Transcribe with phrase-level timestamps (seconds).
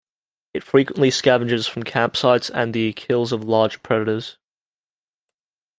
[0.55, 4.39] It frequently scavenges from campsites and the kills of larger predators.